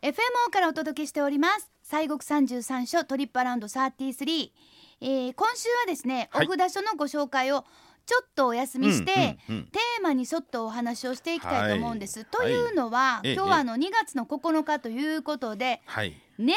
[0.00, 0.14] FMO
[0.52, 1.68] からお届けしております。
[1.82, 4.50] 西国三十三所トリップアラウンド33、
[5.00, 6.46] えー、今週はですね、はい。
[6.46, 7.64] お札書のご紹介を
[8.06, 9.66] ちょっとお休みして、うんうんうん。
[9.66, 12.28] テーマに沿ったお話をしていきたいと思うんです、はい。
[12.30, 16.14] というのは、ええ今日はあの2月の9日ということではい。
[16.38, 16.52] 涅槃絵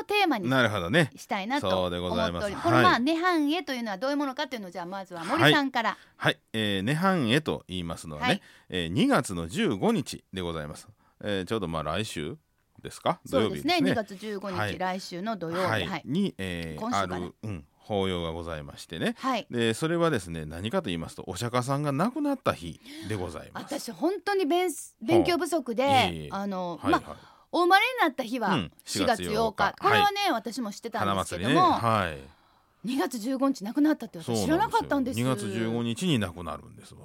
[0.00, 1.12] をテーマになるほどね。
[1.14, 2.50] したいなと思っております。
[2.50, 8.42] このまあはい涅槃絵というのはどういうものかというのをじゃあまずは森さんから、はい、えー、涅槃絵と言いますのはね、はい。
[8.70, 10.88] えー、2月の15日でございます、
[11.22, 12.36] えー、ちょうどまあ来週
[12.82, 13.20] ですか？
[13.24, 13.74] 土そうですね。
[13.74, 13.90] 曜日ですね。
[13.92, 14.78] 2月15日、はい。
[14.78, 15.62] 来週の土曜日。
[15.62, 15.86] は、はい。
[15.86, 16.02] はい。
[16.04, 17.18] に、えー、あ今週かな。
[17.18, 19.14] る、うん、法要がございましてね。
[19.18, 19.46] はい。
[19.50, 23.74] でそれはですね何かと言いますとお釈迦さんが亡くなった日でございます。
[23.80, 26.28] 私本当に勉勉強不足で、いえいえ。
[26.30, 27.18] あの、はい、まあはい。
[27.54, 28.72] お生まれになった日はうん。
[28.86, 32.18] 4月8日、これはね、私も知ってた花んですけども、はい。
[32.88, 35.20] 2月15日亡くなったって私知らなかったんです。
[35.20, 37.00] 2月15日に亡くなるんですわ。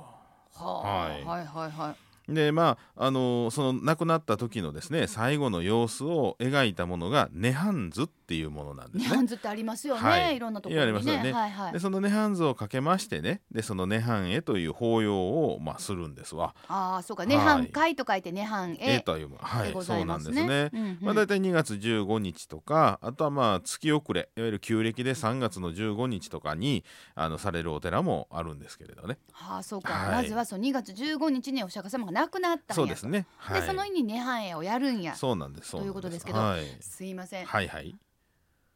[0.53, 1.23] はあはい。
[1.23, 9.15] はいはいはいでまああのその亡くなった時のですね最後の様子を描いたものが涅槃図っていうものなんですね。
[9.15, 10.35] 涅槃図ってありますよね、はい。
[10.35, 10.93] い、ろんなところにね。
[10.93, 11.31] いやありますよね。
[11.31, 11.73] はいはい。
[11.73, 16.53] でその涅槃図をかけましてねでその涅槃絵という法要を、まあ、するんですわ。
[16.67, 17.23] ああそうか。
[17.23, 17.31] はい。
[17.31, 20.69] 涅槃会と書いて涅槃絵絵というはいでごそうなんですね。
[20.73, 20.97] うんうん。
[21.01, 26.83] まあ、大体2月15日とかあとはまあ月遅れいわゆる旧暦で3月の15日とかに
[27.15, 29.17] あのされるお寺もあるんですけれどね。
[29.31, 30.23] はあそうか、はい。
[30.23, 33.27] まずはその2月15日にお釈迦様が亡くなったんやそうですね。
[33.37, 35.15] はい、でその日に涅槃絵をやるんや。
[35.15, 37.95] そうなんですということですけどはい、すいません、はいはい。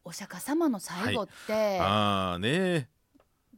[0.04, 2.88] お釈迦様の最後って、ああね。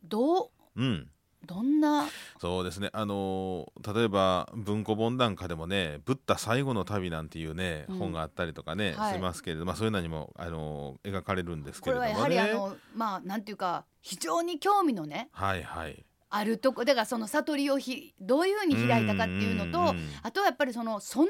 [0.02, 1.10] どううん。
[1.46, 2.06] どんな？
[2.40, 2.88] そうですね。
[2.94, 7.98] あのー例えば文庫本なんかでもね「ブッダ最後の旅」なんていうね、うん。
[7.98, 9.14] 本があったりとかね、はい。
[9.14, 12.36] しますけれど、まあ、そういうのにも、あのー描かれるんですこれけれどもね。
[12.36, 16.05] はやはりあのまあなんていうか非常に興味のねはいはい
[16.36, 21.28] あるとこだからその悟りをひどういうふうに開いたかっていうのと、あとはやっぱりそのその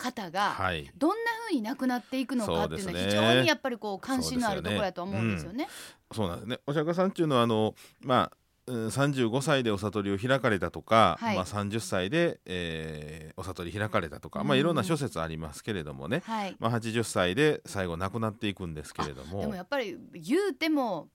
[0.00, 0.90] 方がはい。
[0.96, 5.68] どんなふうに亡くなっていくのかっていうのは非常にやっぱりこう関心のあるところやと思うんですよね。
[6.12, 6.58] そうなんですね。
[6.66, 11.36] お釈迦さんっていうのはあのまあうん35歳でお悟りを開かれたとか、はい。
[11.36, 19.40] まあ、30歳で、えーお悟り開かれたとか、うんまあ、いろんな諸説ありますけれどもね、はい、まあ、80歳で最後亡くなっていくんですけれども。
[19.40, 21.08] でもやっぱり言うても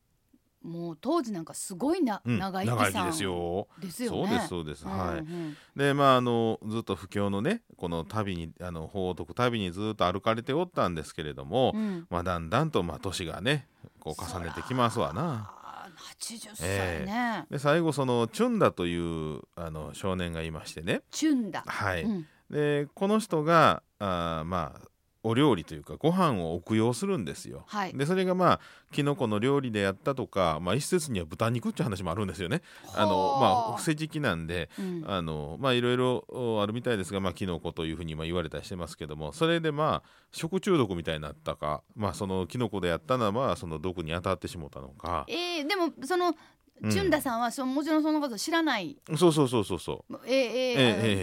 [0.66, 3.68] もう当時なんかすごいな、うん長生きですよ。
[3.80, 4.18] ですよね。
[4.18, 5.78] そうですそうです、はい。
[5.80, 12.08] でまああのずっと布教のねこの旅にあの法を解く旅にずっと歩かれておったんですけれども、うん。
[12.10, 13.68] まあだんだんとまあ年がね
[14.00, 15.52] こう重ねてきますわな。
[15.52, 21.64] あー80歳えね、で最後そのチュンダというあの少年がいましてね、チュンだ。
[21.66, 22.04] はい。
[22.04, 22.26] うん。
[22.50, 24.88] でこの人があーまあ
[25.26, 27.64] お料理というかご飯を供養するんですよ。
[27.66, 27.94] はい。
[27.98, 28.60] でそれがまあ
[28.92, 32.62] キノコの料理であったとか、まあ、一説には豚肉っていう話もあるんですよね。
[32.94, 46.36] あのまあ伏せ時期なんでうんあのまあいろいろおあるみたいですが、まあ、キノコというふうに今言われたりしてますけどもそれでまあ食中毒みたいになったか、まあ、そのキノコでやったのはその毒に当たってしもたのかえー、でもそのうん
[46.82, 50.52] チュンダさんはそもちろんそのこと知らない、そうそうそうそうそえーえー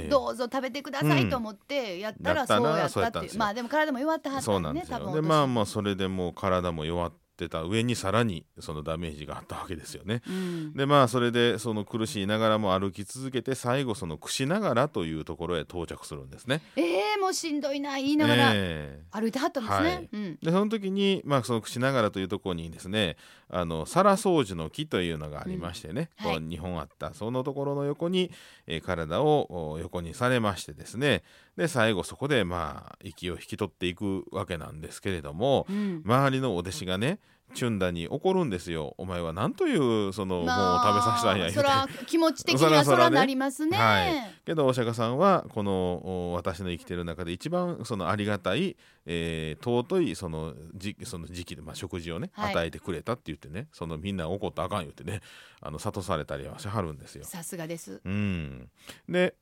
[0.03, 3.27] ええどうぞ食べてくださいと思ってやったらそうやったって。
[3.27, 5.13] いうまあでも体も弱ってはったうそうなんですよ。
[5.13, 10.23] でまあまあそれでもう体も弱ってた上にさらにそのダメージがあったわけですよね。
[10.29, 16.63] うん、でまあそれでその苦しいながらも歩き続けて最後その串ながらというところへ到着するんですね。
[16.77, 19.89] えー、もうしんどいな言いながらええ歩いてはったんですね。
[19.89, 23.17] はいうん、でその時に、まあ、その串ながらというところにですね
[23.49, 28.31] あの皿掃除の木というのがありましてね、うんはいこう2本あったそのところの横に、
[28.67, 31.23] えー体をお横にされましてですね
[31.57, 36.03] で最後そこでまあ息を引き取っていくわけなんですけれどもうん。
[36.05, 37.19] 周りのお弟子がね
[37.55, 38.95] チュンダに怒るんですよ。
[38.97, 43.77] お前は何というそのものを食べさせたんやそら気持ち的にそはそらなりますね。
[43.77, 44.13] はい。
[44.47, 52.53] けどお釈迦さんはこのお私の生きてる中で一番そのありがたい、えー尊いその時その時期で、まあ、食事をね、はい。
[52.53, 55.21] 与えてくれたって言ってねそのみんな怒ったらあかん言ってね
[55.61, 57.25] あの諭されたりはしはるんですよ。
[57.25, 58.01] さすがです。
[58.03, 58.71] うん、
[59.09, 59.35] で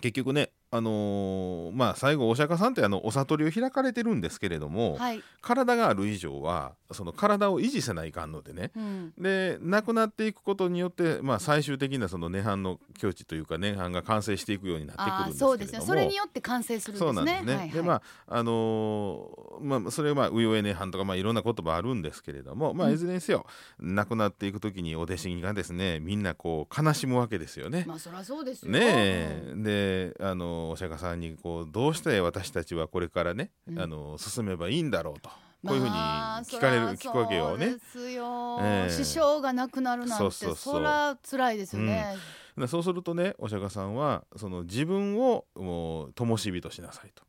[0.00, 5.22] 結局ねあのーまあ最後お釈迦さんってあのお悟りを開かれてるんですけれども、はい。
[5.40, 9.12] 体がある以上はその体を維持せないかんのでねうん。
[9.16, 15.80] で亡くなっていくことによって、まあ、最終的なその涅槃の境地というか涅槃が完成していくようになってくるんですけれどもそうですね。
[15.80, 17.06] それによって完成するんですね。
[17.06, 17.52] そうなんですね。
[17.54, 23.46] はいはいでまああのーまあそれはまあウヨエ涅槃とかまあいろんな言葉あるんですけれども、まあうんいずれにせよ、
[23.78, 27.84] 亡くなっていく時にお弟子がですねみんなこう悲しむわけですよね。
[27.86, 28.72] まあそりゃそうですよ。
[28.72, 33.80] ねえであのお釈迦さんにこうどうして私たちはこれからね、うん。
[33.80, 35.30] あの進めばいいんだろうと。
[35.66, 37.74] こういうふうにまあ聞かれる、そら聞くわけよね。
[37.74, 38.92] ですよ、ええ。
[38.92, 42.16] 師匠が亡くなるなんてそら辛いですよね。
[42.56, 47.24] でそうするとねお釈迦さんはその自分をもう灯火としなさいと。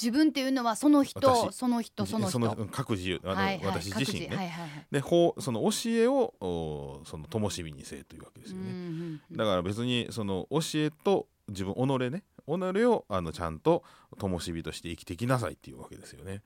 [0.00, 1.54] 自分っていうのはその人私。
[1.54, 2.38] その人その人。
[2.38, 4.86] うん各自由あの、はいはい私自身ね、はいはいはい。
[4.90, 9.36] で法その教えをおその灯火にせえというわけですよね、うんうんうん。
[9.36, 13.84] だから別にその教えと自分己ね己をあのちゃんと
[14.18, 16.42] 灯火として生きてきなさいっていうわけですよね。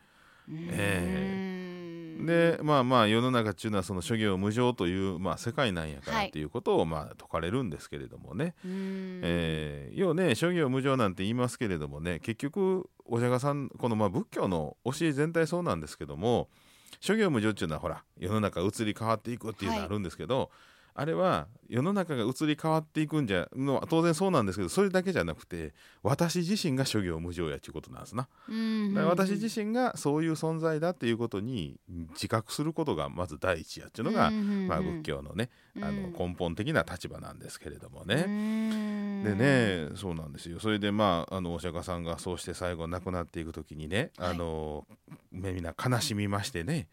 [0.48, 2.26] えうん。
[2.26, 6.28] でまあまあ世の中っていうのはその諸行無常という、まあ、世界なんやからはい。
[6.28, 9.20] っていうことをまあ説かれるんですけれどもね、うん。
[9.22, 16.48] えー要ね諸行無常なんて言いますけれどもね結局お釈迦さんこのまあ仏教の教え全体そうなんですけども
[17.00, 20.50] 諸行無常っていうのはほら世の中移り変わっていくっていうのがあるんですけど、
[20.94, 25.72] あれは世の中が移り変わっていくんじゃのは当然そうなんですけどそれだけじゃなくて
[26.02, 28.28] 私自身が諸行無常やっていうことなんですな。
[28.48, 28.94] うん。
[28.94, 31.78] だから私自身がそういう存在だっていうことに
[32.14, 38.26] 自覚することがまず第一やっていうのが、まあ、仏教のねあのうん根本的な立場なんですけれどもね。
[38.26, 40.58] ねでねそうなんですよ。
[40.58, 44.30] それでまああのお釈迦さんがそうして最後亡くなっていく時にね、はい。
[44.30, 44.86] あの
[45.30, 46.88] みんな悲しみましてね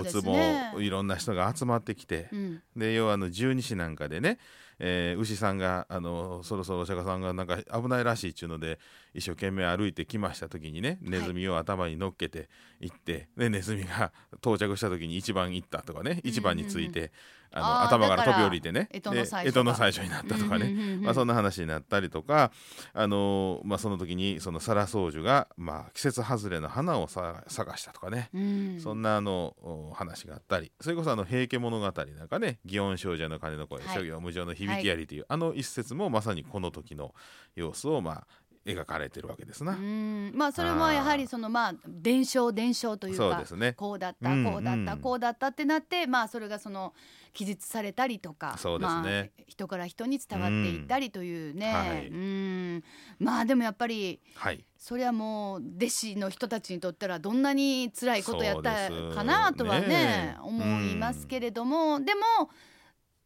[0.00, 0.72] うです物もね。
[0.78, 2.62] いろんな人が集まってきて、うん。
[2.76, 4.38] で要はあの十二支なんかでね、
[4.78, 8.78] えー牛さんがあのそろそろお釈迦さんがなんか危ないらしいっていうので
[9.14, 12.48] 一生懸命歩いてきました時にねネズミを頭に乗っけて
[12.80, 17.10] 行って、でネズミが到着した時に一番行ったとかね一番について、
[17.52, 18.88] あの頭から飛び降りてね。
[18.92, 22.52] 干支の最初になったとかね、まあ、そんな話になったりとか、
[22.92, 28.80] あのまあ、その時にそのサラ宗樹が、まあ、季節外れの花をさ探したとかね、うん。
[28.80, 30.72] そんなあのお話があったり。
[30.80, 31.90] それこそあの「平家物語」な
[32.24, 33.94] んかね「祇園少女の鐘の声、はい。
[33.94, 37.14] 諸行無常の響きやり」という、あの一節もまさにこの時の
[37.54, 38.26] 様子をまあ
[38.68, 39.72] 描かれてるわけですな。
[39.72, 40.32] うん。
[40.34, 43.72] まあそれもやはりそのまあ伝承伝承というかそうですね。
[43.72, 44.98] こうだったうんこうだったうん。
[45.00, 46.92] こうだったってなってまあそれがその
[47.32, 49.32] 記述されたりとかそうですね。
[49.38, 51.74] まあ人から人に伝わっていったりというね、うん。
[51.74, 52.06] はい。
[52.08, 52.84] うん。
[53.18, 54.64] まあでもやっぱりはい。
[54.76, 62.20] それはもう弟子の人たちにとったらどんなに辛いことやったかなとはねね思いますけれども、でも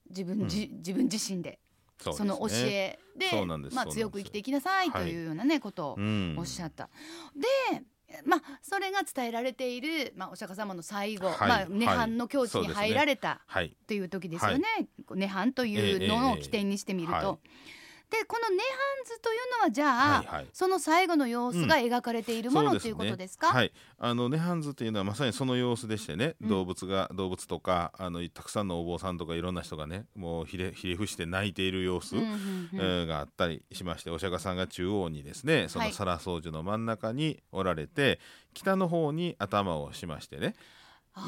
[0.09, 1.59] 自分じ、自分自身で
[1.99, 3.27] その教えで
[3.73, 6.89] まあ、強く生きていきなさいというようなね、ことをうんおっしゃった。
[7.37, 7.83] で
[8.25, 14.65] まあそれが伝えられている、まあ、お釈迦様の最後、はいまあ、涅槃の境地に入られたはいという時ですよね、
[15.11, 17.15] 涅槃というのを起点にしてみると。
[17.15, 17.82] ええええはい
[18.13, 20.47] でこの涅槃図というのはじゃあ、はいはい。
[20.53, 26.49] その最後の様子が描かれているもの、そうということですか、はい、あの涅槃図っていうのはまさにその様子でしてね、うん。
[26.49, 35.95] 動物が動物とかあのたくさんのお坊さんとかいろんな人がねもうひれひれ伏して泣いている様子、うんえーがあったりしましてお釈迦さんが中央にですねそのはい。
[35.95, 38.21] サラ宗樹の真ん中におられて、
[38.55, 40.55] 北の方に頭をしましてね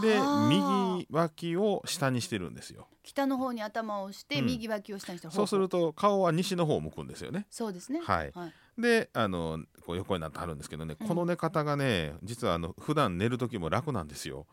[0.00, 2.88] で右脇を下にしてるんですよ。
[3.02, 4.46] 北の方に頭をして、うん。
[4.46, 7.46] 右脇を下にしてそうするとと顔は西の方を向くんですよね。
[7.50, 8.00] そうですね。
[8.02, 8.32] はい。
[8.34, 11.06] はい、であのこう横になってはるんですけどね、うん。
[11.06, 14.46] この寝方がね実はあの普段寝る時も楽なんですよ。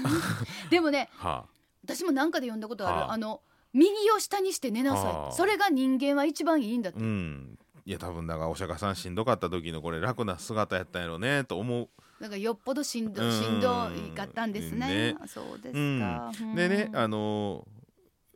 [0.70, 1.46] でもね は
[1.84, 3.12] 私も何かで読んだことある、はあ。
[3.12, 3.40] あの
[3.72, 5.32] 右を下にして寝なさい、はあ。
[5.32, 7.58] それが人間は一番いいんだって、あ、うん。
[7.86, 11.88] いや多分だからお釈迦さんしんどかった時のこれ楽な姿やったんやろうねと思う
[12.20, 13.32] だからよっぽどしんどうん。
[13.32, 15.12] しんどいかったんですね。
[15.12, 15.16] ね。
[15.26, 16.00] そうですうん。
[16.00, 16.32] か。
[16.54, 17.64] でねあの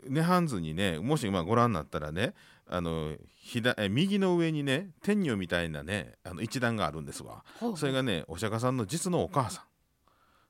[0.07, 2.35] の涅槃図にねもしまあご覧になったらね
[2.67, 7.45] あの左え右の上にね天女みたいなねあの一段があるんですわ。
[7.77, 9.65] それがねお釈迦さんの実のお母さん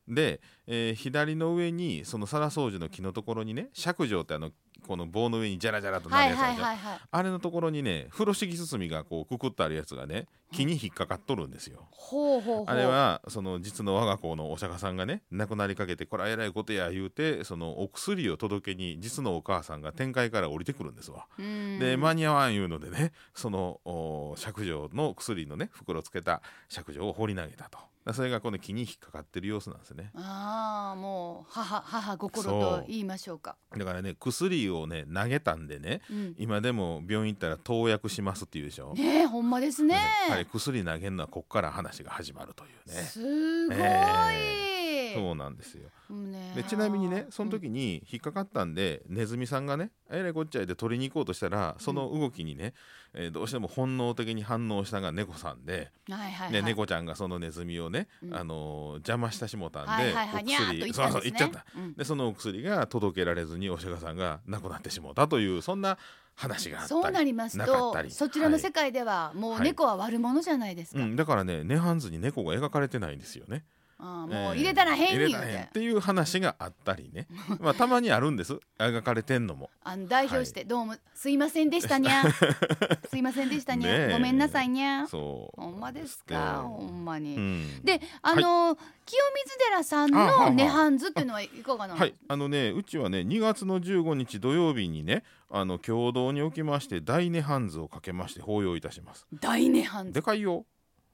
[0.08, 4.50] で、えー左の上にそのサラ宗樹の木のところにね釈上ってあの
[4.86, 6.78] この棒の上にジャラジャラとなはいるやつある。
[7.10, 11.86] あれのところにね風呂敷包みがこうくくってあるやつがね木に引っかかっとるんですよ。
[11.90, 12.64] ほうほうほう。
[12.66, 21.26] あれはその実の我が子のお釈迦さんがね亡くなりかけてこれはえらいことや言うてそのお薬を届けに実のお母さんが天界から降りてくるんですわ。
[21.38, 27.78] うんで間に合わんいうのでねそのお釈上の薬のね袋つけた釈上を放り投げたと
[28.12, 33.56] それがこの木に引っかかってる様子なんですねああもう母母心と言いましょうか。
[33.76, 36.34] だからね薬をね投げたんでねうん。
[36.38, 38.94] 今でも病院行ったら投薬しますって言うでしょ。
[38.94, 39.94] ねえほんまですね。
[39.94, 42.94] やっぱり薬投げるのはこっから話が始まるというね。
[43.02, 43.76] すごい。
[43.78, 44.69] え
[45.14, 52.74] そうなんですよねでちなみにねその時に引っかかったんで、ネズミさんがねえらいこっちゃいで取りに行こうとしたらその動きにね、
[53.14, 56.52] えーどうしても本能的に反応したのが猫さんで、うんはいはいはい。
[56.52, 60.42] で猫ちゃんがそのネズミをね、うんあのー邪魔したしもたんで、はいはいはい。
[60.42, 61.10] お薬そう。
[61.12, 61.64] そう言っちゃった。
[61.76, 65.98] うんでそのお薬が届けられずにお釈迦さんが亡くなってしもうたというそんな
[66.34, 71.00] 話があったりそうなりますとそちらのはい世界ではもうはい猫は悪者じゃないですか。
[71.00, 73.64] うん、だからね涅槃図に猫が描かれてないんですよね。
[74.00, 77.26] あーもう入れたら変入に言うてれたらへんっていう話があったりね。
[77.60, 78.58] まあたまにあるんです。
[78.78, 79.70] 描かれてんのも。
[79.84, 82.24] あの代表して、どうもすいませんでしたにゃ
[83.10, 85.60] すいませんでしたにゃ、ごめんなさいにゃそう。
[85.60, 87.84] ほんまですかほんまに、うん。
[87.84, 88.76] であの、
[89.10, 90.18] 清水寺さんの
[90.54, 99.26] 涅槃図っていうのはいかがなの、はい、あのねうちはね2月の15日土曜日にねあの共同におきまして大涅槃図をかけまして法要いたします。
[99.40, 100.12] 大涅槃図。
[100.12, 100.64] でかいよ、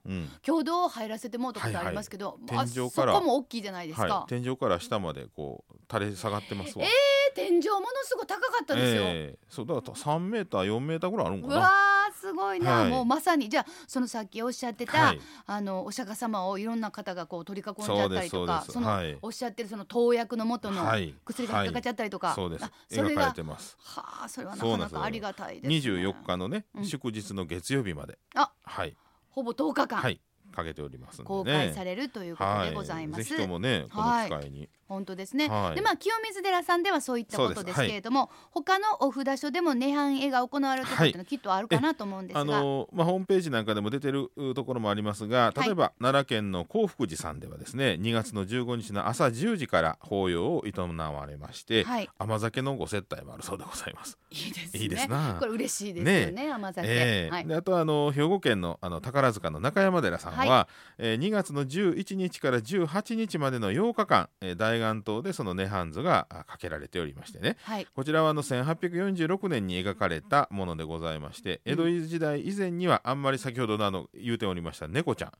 [0.06, 0.30] うん。
[0.42, 2.68] 共同入らせてもうたことありますけど、あいはい。
[2.68, 3.14] 天井から。
[3.14, 6.88] そこも大きいじゃないですか、はい、天井から下までこう垂れ下がってますわ、え
[7.34, 9.38] 天井ものすごい高かったですよ、ええ。
[9.48, 11.56] そうだから3メーター4メーターぐらいあるんかな。
[11.56, 12.90] うわーすごいな、はい。
[12.90, 15.20] もうまさにじゃあそのさっきおっしゃってた、はい。
[15.46, 19.18] あのお釈迦様をいろんな方がこう取り囲んじゃったりとかその、はい。
[19.20, 21.14] おっしゃってるその投薬の元のはい。
[21.24, 22.64] 薬が引っかかっちゃったりとか、そうです。
[22.64, 23.76] あそれがてます。
[23.80, 26.86] はあそれはなかなかありがたいです、ね、24日のね、うん。
[26.86, 28.18] 祝日の月曜日まで。
[28.34, 28.50] あ。
[28.64, 28.96] はい
[29.36, 30.20] ほぼ10日間、はい。
[30.50, 31.26] かけておりますんでね。
[31.26, 35.74] 公開されるということでございます、はい、ぜひともねこの機会に、本当ですね、はい。
[35.74, 52.08] でまあ清水寺さんではそういったことですけれども、他のお札所でも涅槃絵が行われるところっていうのはきっとあるかなと思うんですが、あのまあ、ホームページなんかでも出てるうところもありますが例えば、奈良県の興福寺さんではですね2月の15日の朝10時から法要を営まれまして、はい。
[52.18, 54.18] 甘酒のご接待もあるそうでございます。
[54.30, 54.80] いいですね。
[54.80, 55.36] いいですな。
[55.38, 57.30] これ嬉しいですよね甘酒、ええ。
[57.30, 57.46] はい。
[57.46, 67.56] であとはあの兵庫県のあの宝塚の中山寺さんは、はえー2月の11日から18日までの8日間、えー大願島でその涅槃図があかけられておりましてね。
[67.62, 67.86] はい。
[67.94, 75.32] こちらはあの1846年に描かれたものでございまして江戸時代以前にはあんまり先ほどのあの言うておりました猫ちゃん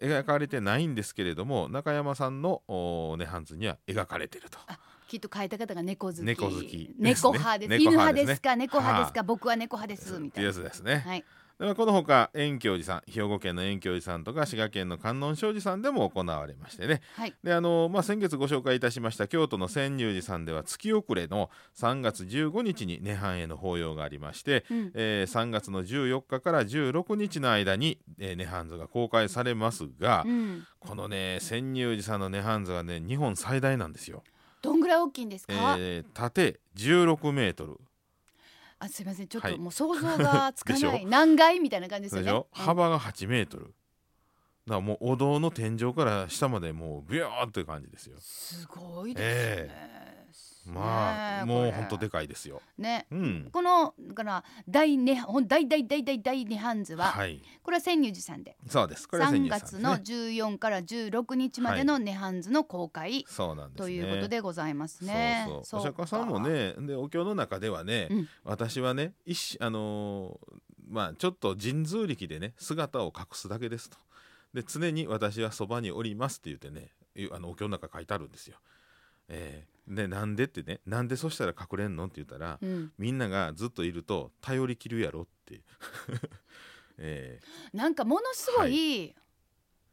[0.00, 4.58] 描かれてないんですけれども中山さんのお涅槃図には描かれていると。
[5.08, 6.22] きっと書いた方が猫好き。
[6.22, 7.30] 猫好きですね。
[7.30, 7.68] 猫派です。
[7.68, 8.56] 猫犬派ですか？
[8.56, 10.18] 猫派ですか、は僕は猫派です。
[10.18, 10.48] みたいな。
[10.48, 11.04] やつですね。
[11.06, 11.24] はい
[11.76, 17.00] このほか遠教寺さん兵庫県の遠教寺さんとか滋賀県の観音正寺さんでも行われましてね。
[17.14, 17.34] はい。
[17.44, 24.92] であの、まあ、先月ご紹介いたしました京都の千入寺さんでは月遅れの3月15日に涅槃への法要がありまして、うん。
[24.94, 34.22] えー3月の14日から16日の間に、えー、涅槃図が公開されますが、うん、このね千入寺さんの涅槃図はね日本最大なんですよ。
[34.60, 37.78] どんぐらい大きいんですか、えー縦16メートル
[38.84, 39.28] あすいません。
[39.28, 39.54] ちょっはい。
[39.54, 40.92] ともう想像がつか でしょ？
[40.92, 42.32] ない、何階みたいな感じですよね。
[42.32, 42.44] うん。
[42.64, 43.66] 幅が8メートル。
[43.66, 43.74] だか
[44.76, 48.16] らもうお堂の天井から下までもうビヨーっていう感じですよ。
[48.20, 49.64] すごいで
[50.64, 51.01] すね、まあ
[51.46, 52.60] もうほんとでかいですよ。
[52.78, 53.06] ね。
[53.10, 53.48] うん。
[53.52, 57.40] このだから大ねほん大大大大大涅槃図は、はい。
[57.62, 58.56] これは千入寺さんで。
[58.68, 59.08] そうです。
[59.08, 63.84] これは3千入さん月のですね14から16日までの涅槃図の公開そうなんですね。
[63.84, 65.44] ということでございますね。
[65.46, 65.80] そうそう。
[65.80, 68.28] おそう釈迦さんもねでお経の中ではね、うん。
[68.44, 70.56] 私はね一しあのー
[70.88, 73.96] まあちょっと神通力でね姿を隠すだけですと。
[74.52, 76.90] で常に私はそばにおりますって言ってね
[77.32, 78.58] あのお経の中書いてあるんですよ。
[79.28, 85.60] えーでなんでってねなんでそしたら隠れんのって言ったら、うん、みんながずっといると頼りきるやろって、
[86.98, 87.40] え
[87.72, 89.14] なんかものすごい、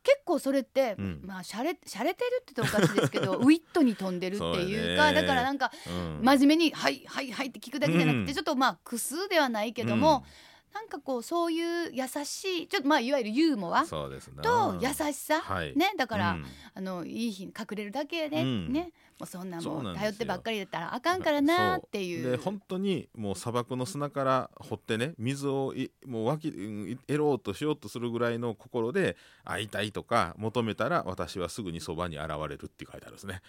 [0.03, 1.21] 結構それって、うん。
[1.23, 6.23] まあしゃれしゃれてるって言ったらおかしいですけど ウィットに飛んでるっていうかだからなんかーうん。
[6.23, 8.33] 真面目に「はいはいはい」って聞くだけじゃなくて、うん。
[8.33, 10.25] ちょっとまあ苦数ではないけども、
[10.73, 15.75] なんかこうそういう優しいちょっとまあいわゆるユーモアうんそうですねと優しさ、はい。
[15.75, 16.45] ねだから、うん。
[16.75, 18.71] あのいい日に隠れるだけで、うん。
[18.71, 20.09] ねもうそんなもそうなんですよ。
[20.09, 22.31] う頼ってばっかりだったらあかんからなっていう。
[22.31, 33.41] で本当にもう砂漠の砂から掘ってね水をいもう湧きうん得ろうとしようとするぐらいの心で会いたいとか求めたら私はすぐにそばに現れるって書いてあるんですね。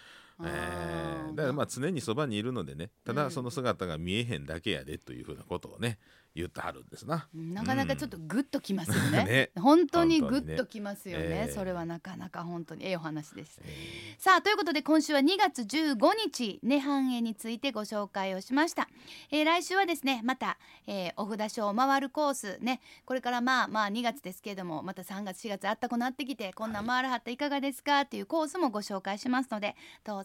[0.43, 3.17] えあーーだからまあ常にそばにいるのでねたうん。
[3.17, 5.97] だその姿が見えへんだけやでというふうなことをね
[6.33, 7.27] 言ってはるんですな。
[7.33, 9.25] なかなかちょっとグッときますよね。
[9.25, 9.51] ね。
[9.59, 11.25] 本当にグッときますよね。
[11.25, 13.59] ええそれはなかなか本当にええお話です。
[13.65, 18.87] えさあということで今週は2月15日涅槃絵についてご紹介をしました、
[19.29, 20.57] えー来週はですねまた、
[20.87, 22.79] えーお札所を回るコースね。
[23.05, 29.75] これからまあまあ2月ですけれどもまた3月4月あったくなってきてこんなん回らはったいかがですかっていうコースもご紹介しますので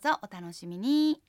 [0.06, 1.25] どうぞお楽しみに。